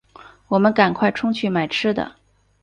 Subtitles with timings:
[0.47, 2.15] 我们赶快冲去买吃的